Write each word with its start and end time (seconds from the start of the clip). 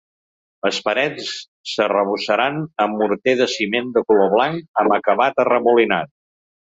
Les 0.67 0.77
parets 0.87 1.27
s’arrebossaran 1.73 2.57
amb 2.85 2.99
morter 3.03 3.35
de 3.43 3.49
ciment 3.57 3.93
de 3.99 4.03
color 4.13 4.33
blanc 4.35 4.67
amb 4.85 4.97
acabat 4.99 5.43
arremolinat. 5.45 6.11